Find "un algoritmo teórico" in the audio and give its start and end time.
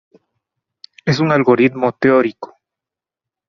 1.19-2.55